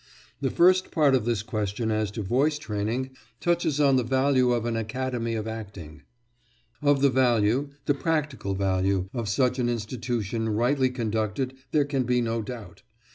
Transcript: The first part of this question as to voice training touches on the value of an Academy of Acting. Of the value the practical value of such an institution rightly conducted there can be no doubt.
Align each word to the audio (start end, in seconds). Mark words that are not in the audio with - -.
The 0.39 0.49
first 0.49 0.89
part 0.89 1.13
of 1.13 1.25
this 1.25 1.43
question 1.43 1.91
as 1.91 2.09
to 2.09 2.23
voice 2.23 2.57
training 2.57 3.11
touches 3.39 3.79
on 3.79 3.97
the 3.97 4.03
value 4.03 4.51
of 4.51 4.65
an 4.65 4.75
Academy 4.75 5.35
of 5.35 5.47
Acting. 5.47 6.01
Of 6.81 7.01
the 7.03 7.11
value 7.11 7.69
the 7.85 7.93
practical 7.93 8.55
value 8.55 9.09
of 9.13 9.29
such 9.29 9.59
an 9.59 9.69
institution 9.69 10.49
rightly 10.49 10.89
conducted 10.89 11.53
there 11.71 11.85
can 11.85 12.01
be 12.05 12.19
no 12.19 12.41
doubt. 12.41 12.81